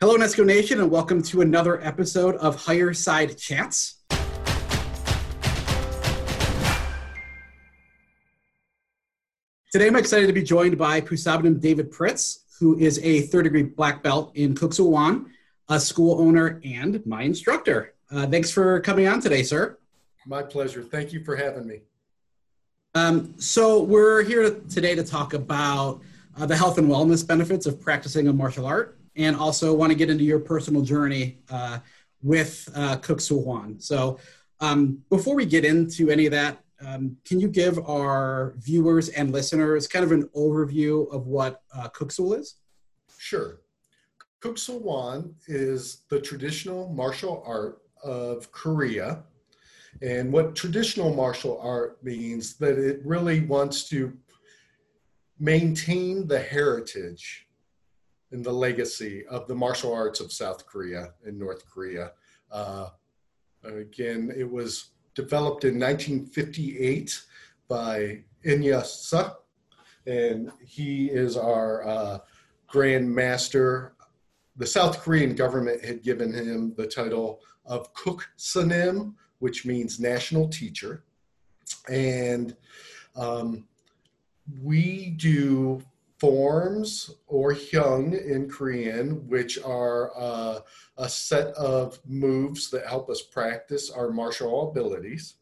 [0.00, 3.96] Hello, Nesco Nation, and welcome to another episode of Higher Side Chats.
[9.72, 13.64] Today, I'm excited to be joined by Pusabumnim David Pritz, who is a third degree
[13.64, 15.32] black belt in Kuk Sool Won,
[15.68, 17.94] a school owner, and my instructor.
[18.08, 19.78] Uh, thanks for coming on today, sir.
[20.26, 20.84] My pleasure.
[20.84, 21.80] Thank you for having me.
[22.94, 26.02] Um, so, we're here today to talk about
[26.36, 29.98] uh, the health and wellness benefits of practicing a martial art and also want to
[29.98, 31.80] get into your personal journey uh,
[32.22, 33.78] with uh, Sool Won.
[33.80, 34.18] So,
[34.60, 39.32] um, before we get into any of that, um, can you give our viewers and
[39.32, 42.56] listeners kind of an overview of what uh, Kuk Sool is?
[43.18, 43.60] Sure.
[44.40, 49.24] Kuk Sool Won is the traditional martial art of Korea.
[50.02, 54.16] And what traditional martial art means that it really wants to
[55.40, 57.47] maintain the heritage
[58.32, 62.12] in the legacy of the martial arts of South Korea and North Korea.
[62.50, 62.88] Uh,
[63.64, 67.20] again, it was developed in 1958
[67.68, 69.34] by In Hyuk Suh,
[70.06, 72.18] and he is our uh,
[72.66, 73.94] Grand Master.
[74.56, 80.48] The South Korean government had given him the title of Kuk Sanim, which means national
[80.48, 81.04] teacher.
[81.88, 82.56] And
[83.16, 83.66] um,
[84.62, 85.82] we do
[86.18, 87.10] forms
[87.48, 90.60] or hyung in Korean, which are uh,
[90.98, 95.36] a set of moves that help us practice our martial abilities.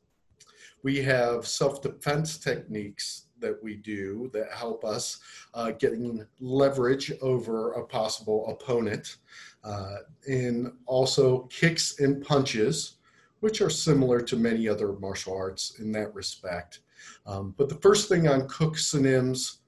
[0.84, 5.18] We have self defense techniques that we do that help us
[5.52, 9.16] uh, getting leverage over a possible opponent.
[9.64, 9.96] Uh,
[10.28, 12.98] and also kicks and punches,
[13.40, 16.80] which are similar to many other martial arts in that respect.
[17.26, 19.62] Um, but the first thing on Kuk Sanim's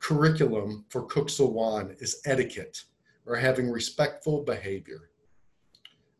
[0.00, 2.84] curriculum for Kuk Sool Won is etiquette
[3.26, 5.10] or having respectful behavior.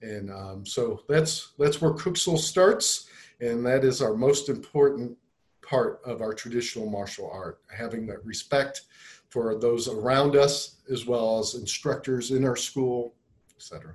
[0.03, 3.09] And um, so that's that's where Sool starts,
[3.41, 5.17] and that is our most important
[5.63, 8.83] part of our traditional martial art, having that respect
[9.29, 13.15] for those around us as well as instructors in our school,
[13.57, 13.95] etc.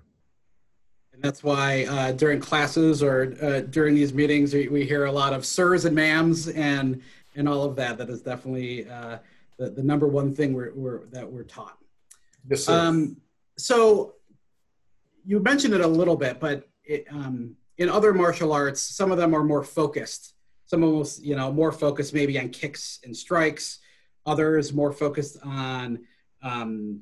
[1.12, 5.12] And that's why uh, during classes or uh, during these meetings, we, we, hear a
[5.12, 7.02] lot of sirs and ma'ams and
[7.36, 7.98] and all of that.
[7.98, 9.18] That is definitely uh,
[9.58, 11.78] the, the number one thing we're, we're that we're taught.
[12.48, 12.74] Yes, sir.
[12.74, 13.18] Um,
[13.58, 14.16] so
[15.26, 19.18] you mentioned it a little bit, but it, um, in other martial arts, some of
[19.18, 20.34] them are more focused.
[20.68, 23.80] Some of them, you know, more focused maybe on kicks and strikes.
[24.26, 26.00] Others more focused on
[26.42, 27.02] um,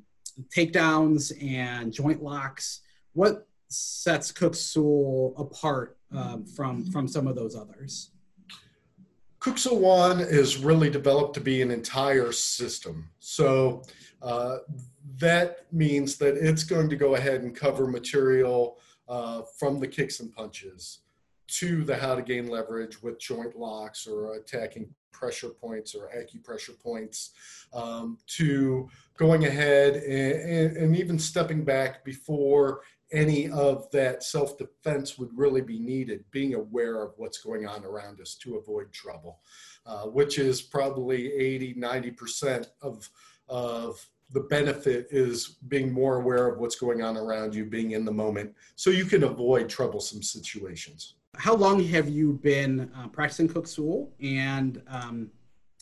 [0.56, 2.82] takedowns and joint locks.
[3.14, 8.12] What sets Kuk Sool apart um, from from some of those others?
[9.46, 13.10] Won is really developed to be an entire system.
[13.20, 13.84] So
[14.22, 14.60] uh,
[15.18, 18.78] that means that it's going to go ahead and cover material
[19.08, 21.00] uh, from the kicks and punches
[21.48, 26.78] to the how to gain leverage with joint locks or attacking pressure points or acupressure
[26.80, 27.32] points
[27.74, 32.82] um, to going ahead and, and even stepping back before
[33.14, 37.86] any of that self defense would really be needed, being aware of what's going on
[37.86, 39.40] around us to avoid trouble,
[39.86, 43.08] uh, which is probably 80, 90% of,
[43.48, 48.04] of the benefit is being more aware of what's going on around you, being in
[48.04, 51.16] the moment, so you can avoid troublesome situations.
[51.38, 55.30] How long have you been uh, practicing Kuk Sool, and um,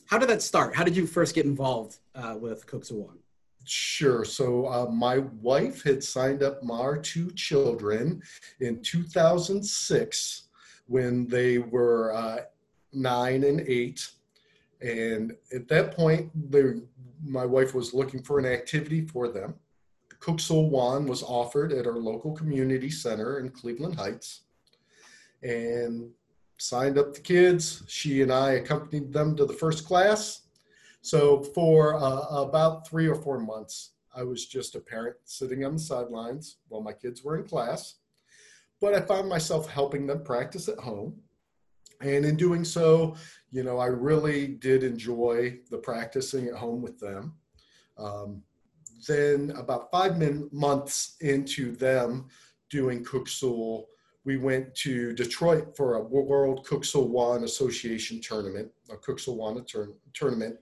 [0.06, 0.76] how did that start?
[0.76, 3.14] How did you first get involved uh, with Kuk Sool?
[3.66, 4.26] Sure.
[4.26, 8.22] So uh, my wife had signed up our two children
[8.60, 10.48] in 2006
[10.88, 12.40] when they were uh,
[12.92, 14.10] nine and eight.
[14.82, 16.64] And at that point, they,
[17.24, 19.56] my wife was looking for an activity for them.
[20.38, 24.42] Sool Won was offered at our local community center in Cleveland Heights
[25.42, 26.10] and
[26.58, 27.84] signed up the kids.
[27.88, 30.41] She and I accompanied them to the first class
[31.02, 35.74] so for uh, about three or four months, I was just a parent sitting on
[35.74, 37.96] the sidelines while my kids were in class.
[38.80, 41.16] But I found myself helping them practice at home.
[42.02, 43.16] And in doing so,
[43.52, 47.34] you know, I really did enjoy the practicing at home with them.
[47.98, 48.42] Um,
[49.08, 52.28] then, about five min- months into them
[52.70, 53.88] doing Kuk Sool,
[54.24, 56.68] we went to Detroit for a World
[57.10, 59.64] Won Association tournament, a Sool Won
[60.14, 60.58] tournament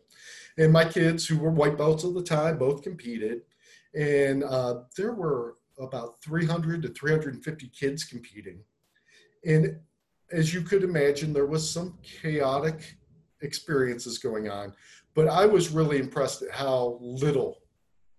[0.60, 3.42] and my kids who were white belts at the time both competed
[3.96, 8.60] and uh, there were about 300 to 350 kids competing.
[9.46, 9.78] And
[10.32, 12.98] as you could imagine there was some chaotic
[13.42, 14.74] experiences going on
[15.16, 17.60] but i was really impressed at how little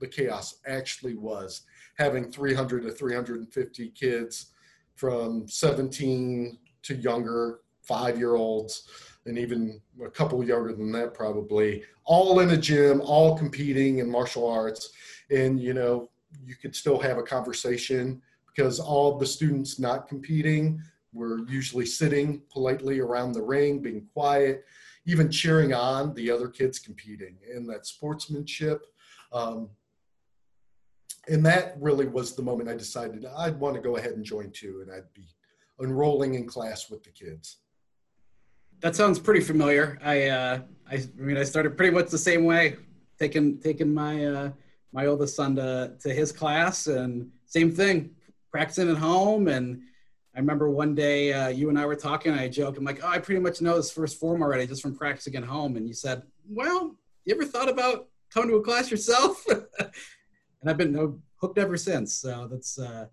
[0.00, 1.62] the chaos actually was
[1.98, 4.52] having 300 to 350 kids
[4.96, 8.88] from 17 to younger, five year olds,
[9.26, 14.10] and even a couple younger than that, probably, all in a gym, all competing in
[14.10, 14.90] martial arts.
[15.30, 16.10] And, you know,
[16.44, 20.82] you could still have a conversation because all the students not competing
[21.12, 24.64] were usually sitting politely around the ring, being quiet,
[25.06, 27.36] even cheering on the other kids competing.
[27.52, 28.86] And that sportsmanship,
[29.32, 29.68] um,
[31.28, 34.50] and that really was the moment I decided I'd want to go ahead and join
[34.50, 35.28] too, and I'd be
[35.82, 37.58] enrolling in class with the kids.
[38.80, 39.98] That sounds pretty familiar.
[40.02, 40.60] I, uh,
[40.90, 42.76] I, I mean, I started pretty much the same way,
[43.18, 44.50] taking taking my uh,
[44.92, 48.10] my oldest son to to his class, and same thing,
[48.50, 49.48] practicing at home.
[49.48, 49.82] And
[50.34, 52.32] I remember one day uh, you and I were talking.
[52.32, 54.96] I joked, I'm like, oh, I pretty much know this first form already just from
[54.96, 55.76] practicing at home.
[55.76, 59.44] And you said, well, you ever thought about coming to a class yourself?
[59.78, 62.14] and I've been hooked ever since.
[62.14, 63.06] So that's uh,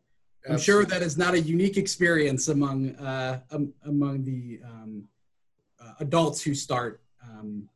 [0.50, 5.10] I'm sure that is not a unique experience among uh, um, among the um,
[6.00, 7.02] adults who start.
[7.24, 7.70] Um,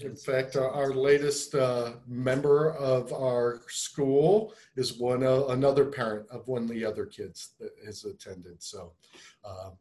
[0.00, 6.28] in fact, our, our latest uh, member of our school is one uh, another parent
[6.30, 8.62] of one of the other kids that has attended.
[8.62, 8.92] So
[9.44, 9.72] um,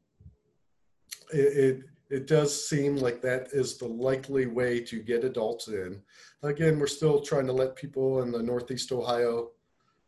[1.34, 6.02] it, it it does seem like that is the likely way to get adults in.
[6.44, 9.52] Again, we're still trying to let people in the Northeast Ohio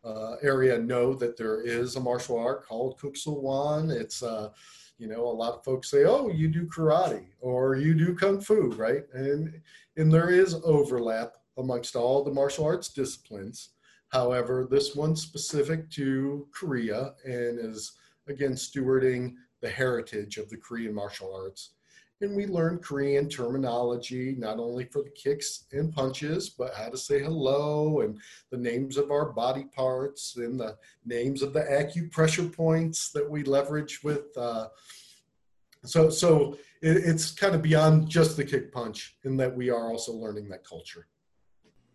[0.04, 4.50] uh, area know that there is a martial art called Kuk Sool It's, uh,
[4.98, 8.42] you know, a lot of folks say, oh, you do karate or you do kung
[8.42, 9.04] fu, right?
[9.14, 9.62] And,
[9.96, 13.70] and there is overlap amongst all the martial arts disciplines.
[14.10, 17.94] However, this one's specific to Korea and is,
[18.28, 21.72] again, stewarding the heritage of the Korean martial arts
[22.22, 26.98] and we learned Korean terminology, not only for the kicks and punches, but how to
[26.98, 28.20] say hello and
[28.50, 33.44] the names of our body parts and the names of the acupressure points that we
[33.44, 34.36] leverage with.
[34.36, 34.68] Uh,
[35.86, 39.92] so, so it, it's kind of beyond just the kick punch in that we are
[39.92, 41.08] also learning that culture.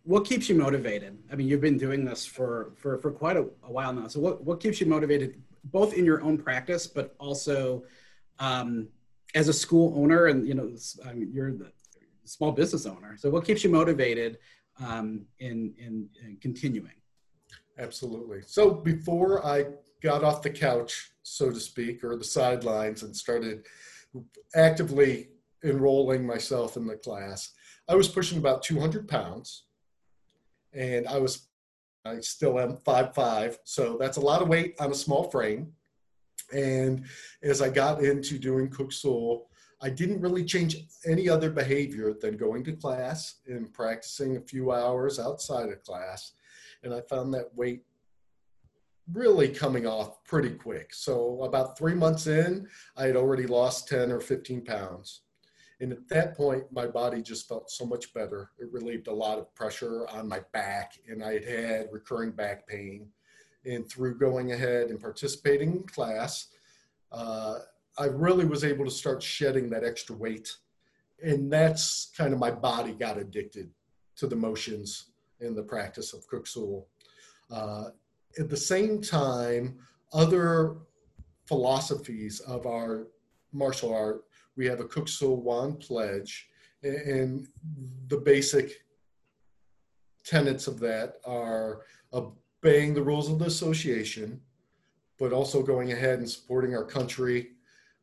[0.03, 1.17] What keeps you motivated?
[1.31, 4.07] I mean, you've been doing this for for, for quite a, a while now.
[4.07, 7.83] So, what what keeps you motivated, both in your own practice, but also
[8.39, 8.89] um,
[9.35, 10.71] as a school owner and you know
[11.05, 11.71] I mean, you're the
[12.25, 13.15] small business owner.
[13.17, 14.37] So what keeps you motivated
[14.79, 16.93] um, in, in, in continuing?
[17.77, 18.41] Absolutely.
[18.45, 19.65] So before i
[20.01, 23.65] got off the couch so to speak or the sidelines and started
[24.53, 25.29] actively
[25.63, 27.53] enrolling myself in the class
[27.87, 29.63] i was pushing about 200 pounds.
[30.73, 31.47] And i was
[32.05, 35.71] i still am five five so that's a lot of weight on a small frame
[36.53, 37.05] and
[37.41, 39.49] as I got into doing Kuk Sool,
[39.81, 44.71] I didn't really change any other behavior than going to class and practicing a few
[44.71, 46.33] hours outside of class.
[46.83, 47.83] And I found that weight
[49.11, 50.93] really coming off pretty quick.
[50.93, 55.21] So about three months in, I had already lost 10 or 15 pounds.
[55.81, 58.51] And at that point, my body just felt so much better.
[58.59, 62.65] It relieved a lot of pressure on my back, and I had had recurring back
[62.67, 63.09] pain
[63.65, 66.47] and through going ahead and participating in class,
[67.11, 67.59] uh,
[67.97, 70.49] I really was able to start shedding that extra weight.
[71.23, 73.69] And that's kind of my body got addicted
[74.17, 76.87] to the motions and the practice of Kuk Sool.
[77.51, 77.85] Uh,
[78.39, 79.77] at the same time,
[80.11, 80.77] other
[81.45, 83.07] philosophies of our
[83.51, 84.23] martial art,
[84.55, 86.49] we have a Kuk Sool Won pledge,
[86.83, 87.47] and
[88.07, 88.71] the basic
[90.25, 91.81] tenets of that are
[92.63, 94.39] obeying the rules of the association,
[95.19, 97.51] but also going ahead and supporting our country,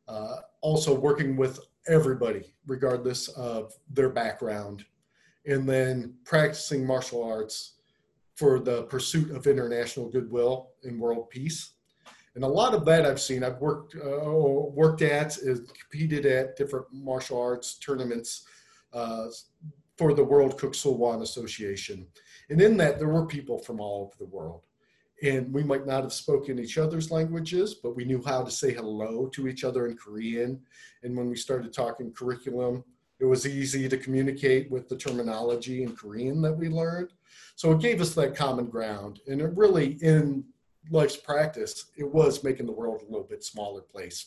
[0.07, 4.85] uh, also working with everybody, regardless of their background,
[5.47, 7.73] and then practicing martial arts
[8.35, 11.71] for the pursuit of international goodwill and world peace.
[12.35, 13.43] And a lot of that I've seen.
[13.43, 18.45] I've worked uh, worked at, is competed at different martial arts tournaments
[18.93, 19.25] uh,
[19.97, 22.07] for the World Sool Won Association.
[22.51, 24.61] And in that, there were people from all over the world.
[25.23, 28.73] And we might not have spoken each other's languages, but we knew how to say
[28.73, 30.59] hello to each other in Korean.
[31.01, 32.83] And when we started talking curriculum,
[33.19, 37.13] it was easy to communicate with the terminology in Korean that we learned.
[37.55, 39.21] So it gave us that common ground.
[39.27, 40.43] And it really, in
[40.89, 44.25] life's practice, it was making the world a little bit smaller place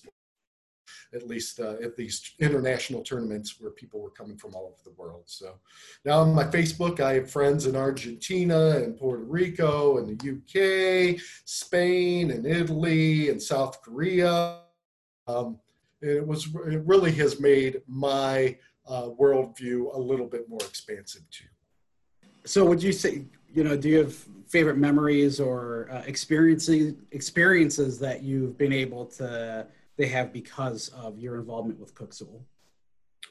[1.15, 5.01] at least uh, at these international tournaments where people were coming from all over the
[5.01, 5.25] world.
[5.27, 5.55] So
[6.05, 11.21] now on my Facebook, I have friends in Argentina and Puerto Rico and the UK,
[11.45, 14.61] Spain and Italy and South Korea.
[15.27, 15.59] Um,
[16.01, 21.47] it was it really has made my uh, worldview a little bit more expansive too.
[22.45, 23.25] So would you say
[23.55, 24.15] you know, do you have
[24.49, 31.19] favorite memories or uh, experiences experiences that you've been able to they have because of
[31.19, 32.45] your involvement with Kuk Sool?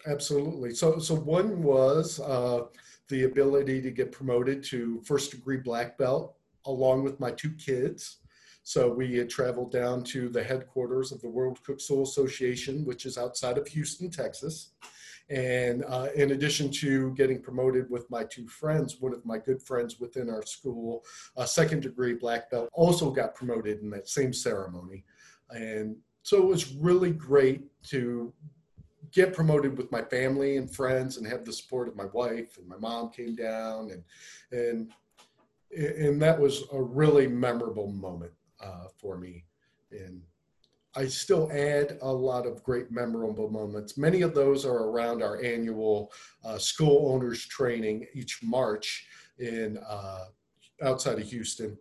[0.07, 0.73] Absolutely.
[0.73, 2.63] So, so one was uh,
[3.09, 8.17] the ability to get promoted to first degree black belt along with my two kids.
[8.63, 13.05] So we had traveled down to the headquarters of the World Kuk Sool Association, which
[13.05, 14.71] is outside of Houston, Texas.
[15.29, 19.61] And uh, in addition to getting promoted with my two friends, one of my good
[19.61, 21.03] friends within our school,
[21.37, 25.05] a second degree black belt, also got promoted in that same ceremony.
[25.49, 28.33] And so it was really great to
[29.11, 32.67] get promoted with my family and friends and have the support of my wife and
[32.67, 34.03] my mom came down and
[34.51, 34.91] and
[35.75, 39.43] and that was a really memorable moment uh, for me
[39.91, 40.21] and
[40.95, 43.97] I still add a lot of great memorable moments.
[43.97, 46.11] Many of those are around our annual
[46.45, 49.07] uh, school owners training each March
[49.39, 50.25] in uh,
[50.83, 51.77] outside of Houston.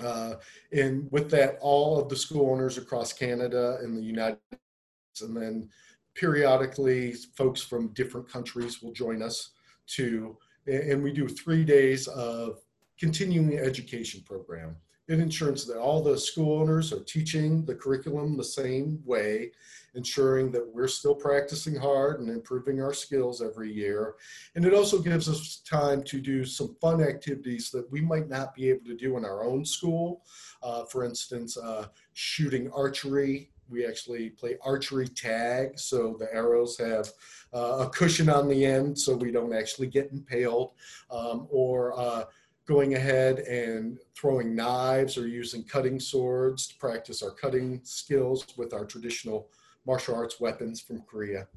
[0.00, 0.34] Uh,
[0.72, 5.36] and with that, all of the school owners across Canada and the United States, and
[5.36, 5.68] then
[6.14, 9.50] periodically folks from different countries will join us
[9.86, 10.36] to,
[10.66, 12.60] and we do three days of
[12.98, 14.76] continuing education program
[15.08, 19.50] it ensures that all the school owners are teaching the curriculum the same way,
[19.94, 24.16] ensuring that we're still practicing hard and improving our skills every year.
[24.54, 28.54] And it also gives us time to do some fun activities that we might not
[28.54, 30.22] be able to do in our own school.
[30.62, 33.50] Uh, for instance, uh, shooting archery.
[33.70, 37.10] We actually play archery tag, so the arrows have
[37.52, 40.72] uh, a cushion on the end so we don't actually get impaled.
[41.10, 42.24] Um, or uh,
[42.68, 48.74] going ahead and throwing knives or using cutting swords to practice our cutting skills with
[48.74, 49.48] our traditional
[49.86, 51.48] martial arts weapons from Korea.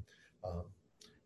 [0.42, 0.62] Um,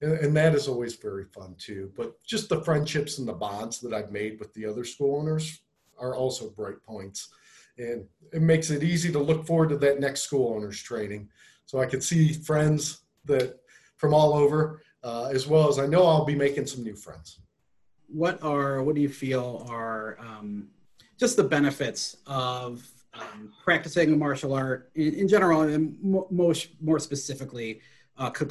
[0.03, 1.93] and, and, that is always very fun too.
[1.97, 5.61] But just the friendships and the bonds that I've made with the other school owners
[5.99, 7.29] are also bright points.
[7.79, 11.29] And it makes it easy to look forward to that next school owners training.
[11.65, 13.61] So I could see friends that
[13.99, 17.39] from all over, uh, as well as I know I'll be making some new friends
[18.09, 20.69] what are what do you feel are um,
[21.19, 25.97] just the benefits of um, practicing a martial art in, in general and
[26.31, 27.81] most more specifically
[28.19, 28.51] uh, Kuk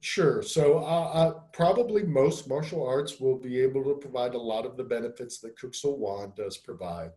[0.00, 0.42] Sure.
[0.42, 4.76] So uh, uh, probably most martial arts will be able to provide a lot of
[4.76, 7.10] the benefits that Kuk Wan does provide.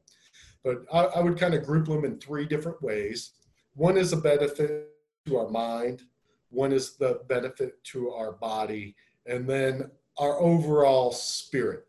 [0.64, 3.32] But I, I would kind of group them in three different ways.
[3.74, 4.88] One is a benefit
[5.26, 6.04] to our mind,
[6.50, 11.86] one is the benefit to our body, and then our overall spirit.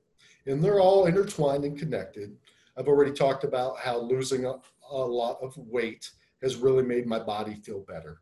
[0.47, 2.37] And they're all intertwined and connected.
[2.77, 4.55] I've already talked about how losing a,
[4.91, 6.11] a lot of weight
[6.43, 8.21] has really made my body feel better.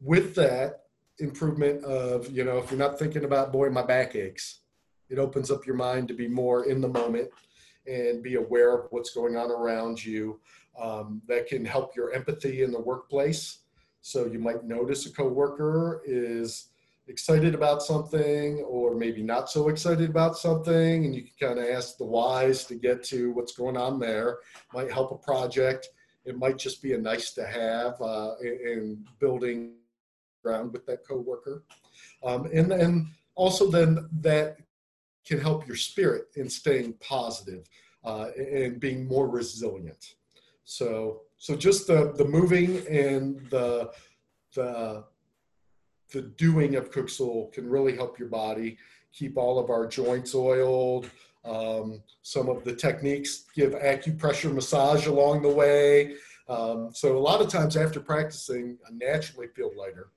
[0.00, 0.82] With that
[1.18, 4.60] improvement of, you know, if you're not thinking about, boy, my back aches,
[5.08, 7.30] it opens up your mind to be more in the moment
[7.86, 10.40] and be aware of what's going on around you.
[10.80, 13.60] Um, that can help your empathy in the workplace.
[14.02, 16.68] So you might notice a coworker is
[17.08, 21.66] excited about something or maybe not so excited about something and you can kind of
[21.66, 24.38] ask the whys to get to what's going on there.
[24.74, 25.88] Might help a project.
[26.24, 29.74] It might just be a nice to have uh, in building
[30.42, 31.64] ground with that coworker.
[32.24, 34.56] Um, and then also then that
[35.24, 37.68] can help your spirit in staying positive,
[38.04, 40.14] uh, and being more resilient.
[40.64, 43.90] So so just the the moving and the
[44.54, 45.04] the
[46.12, 48.78] the doing of Kuk Sool can really help your body
[49.12, 51.08] keep all of our joints oiled.
[51.44, 56.16] Um, some of the techniques give acupressure massage along the way.
[56.48, 60.08] Um, so a lot of times after practicing, I naturally feel lighter.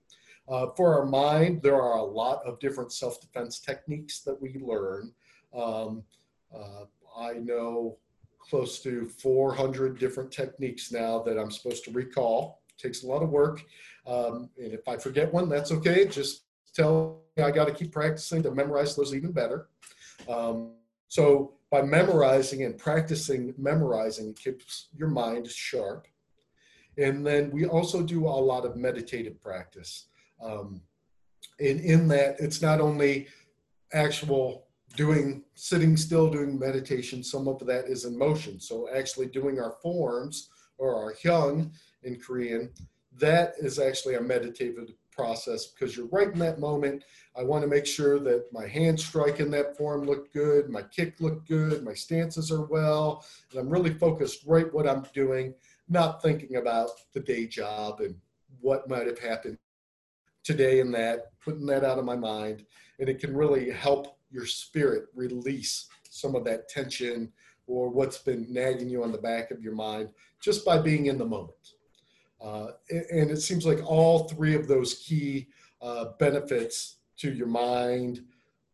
[0.48, 5.14] Uh, for our mind, there are a lot of different self-defense techniques that we learn.
[5.54, 6.04] Um,
[6.54, 6.86] uh,
[7.18, 7.98] I know
[8.40, 12.59] close to 400 different techniques now that I'm supposed to recall.
[12.80, 13.64] Takes a lot of work.
[14.08, 16.08] Um, and if I forget one, that's okay.
[16.08, 19.68] Just tell me I got to keep practicing to memorize those even better.
[20.28, 20.72] Um,
[21.08, 26.08] so by memorizing and practicing memorizing, it keeps your mind sharp.
[26.98, 30.08] And then we also do a lot of meditative practice.
[30.44, 30.82] Um,
[31.60, 33.28] and in that, it's not only
[33.94, 38.60] actual doing, sitting still, doing meditation, some of that is in motion.
[38.60, 41.72] So actually doing our forms or our hyung
[42.04, 42.72] in Korean
[43.20, 47.04] that is actually a meditative process because you're right in that moment.
[47.36, 50.82] I want to make sure that my hand strike in that form looked good, my
[50.82, 55.54] kick looked good, my stances are well, and I'm really focused right what I'm doing,
[55.90, 58.16] not thinking about the day job and
[58.62, 59.58] what might have happened
[60.44, 62.66] today and that, putting that out of my mind.
[63.00, 67.32] And it can really help your spirit release some of that tension
[67.68, 70.10] or what's been nagging you on the back of your mind
[70.42, 71.74] just by being in the moment.
[72.42, 75.48] Uh, and it seems like all three of those key
[75.82, 78.24] uh, benefits to your mind,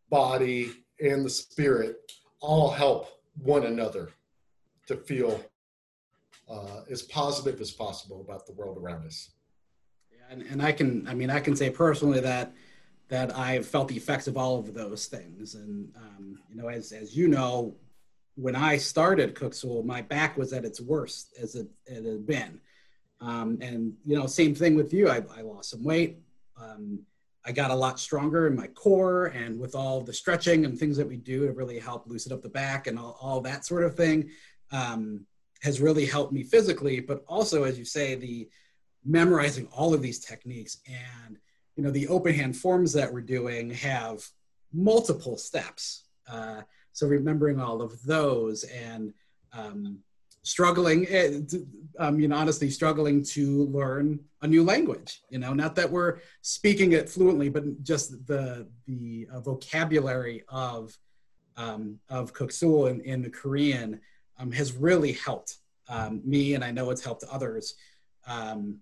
[0.10, 3.08] body, and the spirit all help
[3.38, 4.10] one another
[4.88, 5.44] to feel
[6.50, 9.32] uh, as positive as possible about the world around us.
[10.12, 12.54] Yeah, and, and I can, I mean, I can say personally that
[13.08, 15.54] that I've felt the effects of all of those things.
[15.54, 17.76] And um, you know, as as you know,
[18.36, 22.26] when I started Kuk Sool, my back was at its worst as it, it had
[22.26, 22.60] been.
[23.22, 25.10] Um, and you know, same thing with you.
[25.10, 26.20] I, I lost some weight.
[26.62, 27.00] Um,
[27.46, 30.98] I got a lot stronger in my core, and with all the stretching and things
[30.98, 33.84] that we do to really help loosen up the back and all, all that sort
[33.84, 34.32] of thing,
[34.72, 35.26] um,
[35.62, 37.00] has really helped me physically.
[37.00, 38.50] But also, as you say, the
[39.06, 41.38] memorizing all of these techniques and
[41.76, 44.28] you know the open hand forms that we're doing have
[44.74, 46.06] multiple steps.
[46.28, 49.14] Uh, so remembering all of those and
[49.54, 50.00] um,
[50.46, 51.40] struggling, eh,
[52.00, 55.22] um, you know, honestly struggling to learn a new language.
[55.30, 60.98] You know, not that we're speaking it fluently, but just the the uh, vocabulary of
[61.58, 64.00] um, of Kuk Sool in, in the Korean
[64.38, 65.58] um, has really helped
[65.90, 67.76] um, me, and I know it's helped others
[68.28, 68.78] um,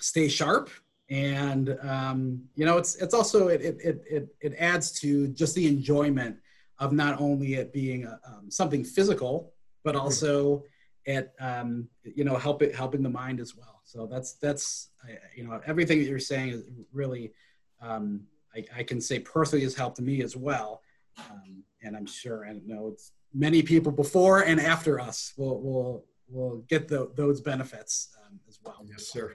[0.00, 0.68] stay sharp.
[1.10, 5.66] And um, you know, it's it's also it, it it it adds to just the
[5.68, 6.36] enjoyment
[6.80, 9.52] of not only it being a, um, something physical,
[9.84, 10.00] but hmm.
[10.00, 10.64] also
[11.08, 13.80] at um, you know help it helping the mind as well.
[13.84, 14.90] So that's that's
[15.34, 17.32] you know everything that you're saying is really
[17.80, 18.22] um,
[18.54, 20.82] I, I, can say personally has helped me as well,
[21.30, 26.04] um, and I'm sure I know it's many people before and after us will will
[26.28, 28.84] will get the, those benefits um, as well.
[28.86, 29.34] Yes, sir.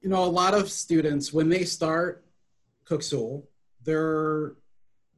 [0.00, 2.24] You know, a lot of students when they start
[2.84, 3.48] Kuk Sool,
[3.84, 4.54] they're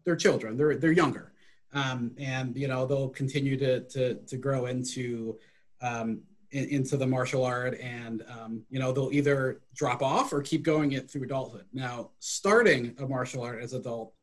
[0.05, 0.57] they're children.
[0.57, 1.33] They're they're younger,
[1.75, 5.39] um, and you know they'll continue to to to grow into
[5.83, 10.41] um, in, into the martial art, and um, you know they'll either drop off or
[10.41, 11.67] keep going it through adulthood.
[11.73, 14.15] Now, starting a martial art as adult,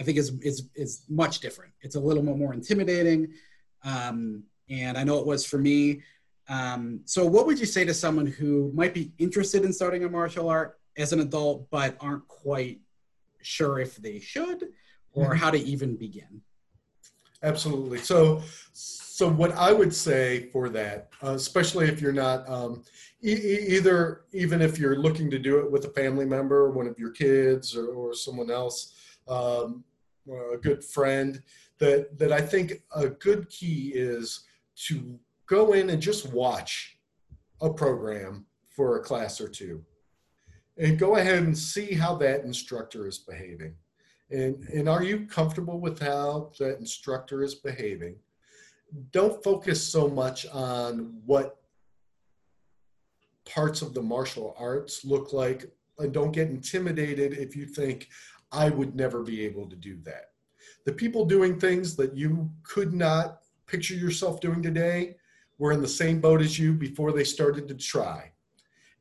[0.00, 1.72] I think is is is much different.
[1.82, 3.32] It's a little more intimidating,
[3.84, 6.02] um, and I know it was for me.
[6.48, 10.08] Um, so, what would you say to someone who might be interested in starting a
[10.08, 12.80] martial art as an adult but aren't quite
[13.42, 14.68] sure if they should?
[15.14, 15.38] or mm-hmm.
[15.38, 16.42] how to even begin?
[17.44, 17.98] Absolutely.
[17.98, 22.82] So, so what I would say for that, uh, especially if you're not um,
[23.22, 26.98] e- either, even if you're looking to do it with a family member, one of
[26.98, 28.94] your kids, or, or someone else,
[29.28, 29.84] um,
[30.26, 31.42] a good friend,
[31.78, 34.44] that that I think a good key is
[34.86, 36.98] to go in and just watch
[37.60, 39.84] a program for a class or two,
[40.78, 43.74] and go ahead and see how that instructor is behaving
[44.34, 48.16] and, and are you comfortable with how that instructor is behaving?
[49.12, 51.58] Don't focus so much on what
[53.44, 58.08] parts of the martial arts look like and don't get intimidated if you think
[58.50, 60.30] I would never be able to do that.
[60.84, 65.14] The people doing things that you could not picture yourself doing today
[65.58, 68.32] were in the same boat as you before they started to try.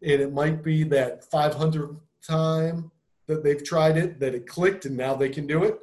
[0.03, 2.91] And it might be that 500 time
[3.27, 5.79] that they've tried it, that it clicked, and now they can do it.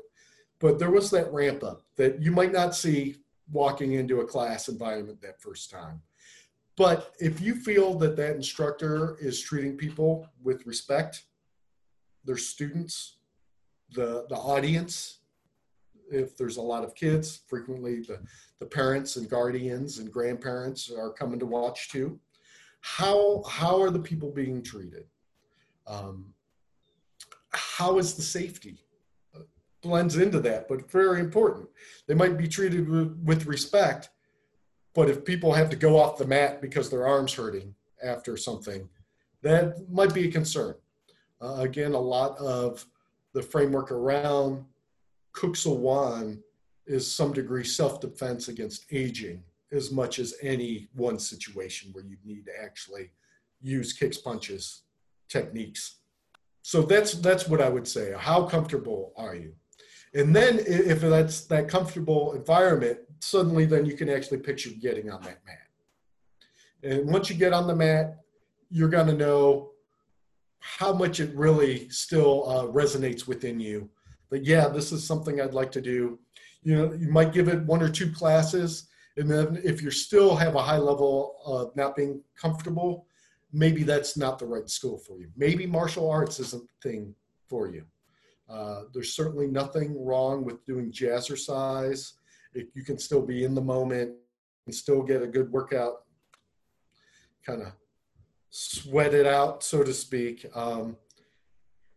[0.59, 3.17] But there was that ramp up that you might not see
[3.51, 6.03] walking into a class environment that first time.
[6.77, 11.25] But if you feel that that instructor is treating people with respect,
[12.25, 13.17] their students,
[13.93, 15.19] the, the audience,
[16.11, 18.21] if there's a lot of kids, frequently the,
[18.59, 22.19] the parents and guardians and grandparents are coming to watch too.
[22.81, 25.05] How, how are the people being treated?
[25.87, 26.33] Um,
[27.81, 28.77] how is the safety?
[29.81, 31.67] Blends into that, but very important.
[32.07, 32.87] They might be treated
[33.27, 34.11] with respect,
[34.95, 38.87] but if people have to go off the mat because their arm's hurting after something,
[39.41, 40.75] that might be a concern.
[41.41, 42.85] Uh, again, a lot of
[43.33, 44.63] the framework around
[45.33, 46.37] Kuk Sool
[46.87, 52.45] is some degree self-defense against aging as much as any one situation where you need
[52.45, 53.11] to actually
[53.63, 54.83] use kicks, punches,
[55.31, 56.00] techniques
[56.63, 58.15] so that's that's what I would say.
[58.17, 59.55] How comfortable are you?
[60.15, 65.23] And then if that's that comfortable environment, suddenly then you can actually picture getting on
[65.23, 65.69] that mat.
[66.83, 68.19] And once you get on the mat,
[68.71, 69.71] you're going to know
[70.59, 73.89] how much it really still uh, resonates within you.
[74.31, 76.19] That yeah, this is something I'd like to do.
[76.63, 80.37] You know, you might give it one or two classes, and then if you still
[80.37, 83.07] have a high level of not being comfortable,
[83.53, 85.29] maybe that's not the right school for you.
[85.37, 87.15] Maybe martial arts isn't the thing
[87.49, 87.85] for you.
[88.49, 92.13] Uh, there's certainly nothing wrong with doing jazzercise
[92.55, 94.13] it, you can still be in the moment
[94.67, 96.05] and still get a good workout,
[97.45, 97.73] kind of
[98.51, 100.47] sweat it out, so to speak.
[100.55, 100.97] Um,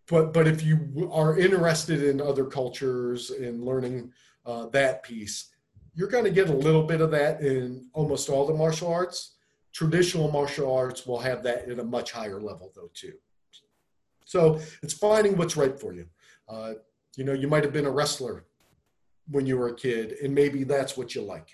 [0.08, 4.12] but but if you are interested in other cultures and learning
[4.46, 5.50] uh, that piece,
[5.96, 9.33] you're going to get a little bit of that in almost all the martial arts.
[9.74, 13.14] Traditional martial arts will have that at a much higher level, though, too.
[14.26, 16.08] So it's finding what's right for you.
[16.48, 16.74] Uh,
[17.16, 18.46] you know, you might have been a wrestler
[19.30, 21.50] when you were a kid, and maybe that's what you like.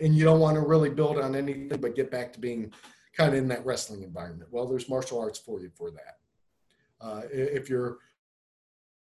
[0.00, 2.72] And you don't want to really build on anything but get back to being
[3.16, 4.50] kind of in that wrestling environment.
[4.50, 6.18] Well, there's martial arts for you for that.
[7.00, 7.98] Uh, if you're,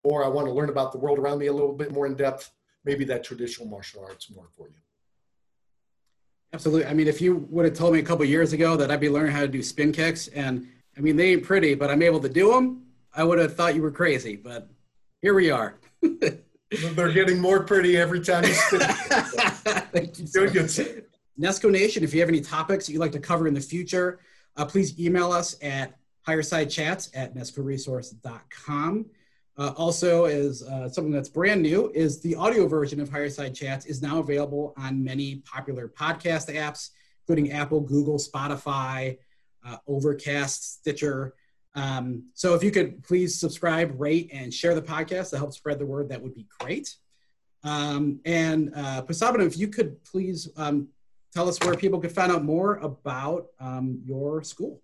[0.04, 2.15] or I want to learn about the world around me a little bit more in
[2.15, 2.52] depth,
[2.86, 4.76] maybe that traditional martial arts more for you.
[6.53, 6.86] Absolutely.
[6.86, 9.10] I mean, if you would have told me a couple years ago that I'd be
[9.10, 12.19] learning how to do spin kicks, and I mean, they ain't pretty, but I'm able
[12.21, 12.83] to do them,
[13.13, 14.36] I would have thought you were crazy.
[14.36, 14.69] But
[15.21, 15.77] here we are.
[16.01, 18.79] They're getting more pretty every time you spin.
[19.91, 20.27] Thank you.
[20.27, 21.05] So good.
[21.39, 24.19] Nesco Nation, if you have any topics that you'd like to cover in the future,
[24.55, 25.93] uh, please email us at
[26.27, 29.05] highersidechats at nescoresource.com.
[29.58, 33.88] Uh, also, is uh, something that's brand new is the audio version of Higherside Chats
[33.88, 36.91] is now available on many popular podcast apps,
[37.24, 39.17] including Apple, Google, Spotify,
[39.65, 41.34] uh, Overcast, Stitcher.
[41.74, 45.80] Um, so if you could please subscribe, rate, and share the podcast to help spread
[45.80, 46.96] the word, that would be great.
[47.63, 50.89] Um, and uh, if you could please um,
[51.34, 54.82] tell us where people could find out more about um, your school.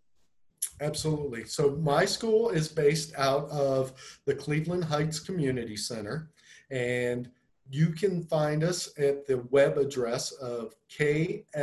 [0.82, 1.46] Absolutely.
[1.46, 3.94] So my school is based out of
[4.26, 6.30] the Cleveland Heights Community Center,
[6.72, 7.30] and
[7.70, 11.54] you can find us at the web address of kswcle.com.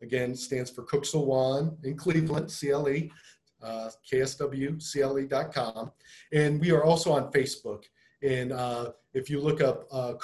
[0.00, 1.04] Again, stands for Kuk
[1.82, 3.08] in Cleveland, CLE,
[3.62, 5.90] uh, kswcle.com.
[6.32, 7.82] And we are also on Facebook.
[8.22, 10.14] And uh, if you look up uh,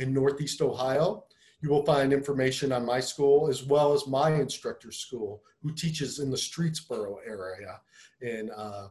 [0.00, 1.24] in Northeast Ohio,
[1.60, 6.20] you will find information on my school as well as my instructor's school, who teaches
[6.20, 7.80] in the Streetsboro area.
[8.22, 8.88] And uh,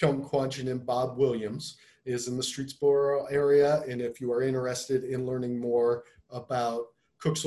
[0.00, 3.82] Pyong Kwanjin and Bob Williams is in the Streetsboro area.
[3.88, 6.86] And if you are interested in learning more about
[7.22, 7.38] Kuk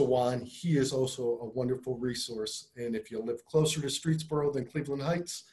[0.44, 2.70] he is also a wonderful resource.
[2.78, 5.44] And if you live closer to Streetsboro than Cleveland Heights,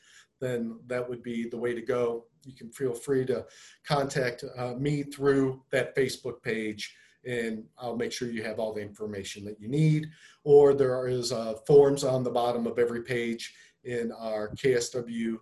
[0.40, 2.24] then that would be the way to go.
[2.44, 3.44] You can feel free to
[3.87, 6.94] contact uh, me through that Facebook page
[7.27, 10.09] and I'll make sure you have all the information that you need.
[10.45, 15.41] Or there is uh, forms on the bottom of every page in our kswcle.com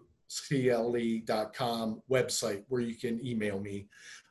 [2.10, 3.86] website where you can email me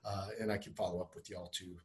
[0.05, 1.77] uh, and I can follow up with y'all too.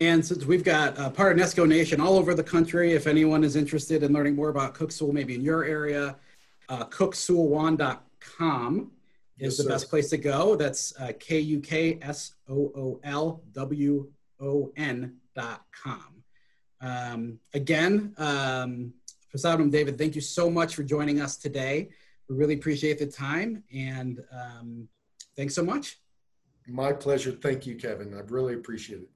[0.00, 3.44] And since we've got uh, part of Nesco Nation all over the country, if anyone
[3.44, 6.16] is interested in learning more about Kuk Sool, maybe in your area,
[6.68, 8.90] uh, kuksoolwon.com
[9.38, 9.68] is yes, the sir.
[9.68, 10.56] best place to go.
[10.56, 16.22] That's uh, K U K S O O L W on.com.
[16.80, 18.92] Um, again, um,
[19.34, 21.90] Prasadam David, thank you so much for joining us today.
[22.28, 24.88] We really appreciate the time and um,
[25.36, 25.98] thanks so much.
[26.66, 27.32] My pleasure.
[27.32, 28.14] Thank you, Kevin.
[28.14, 29.08] I really appreciate it.